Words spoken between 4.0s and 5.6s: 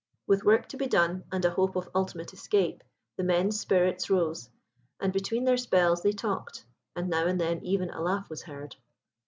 rose, and between their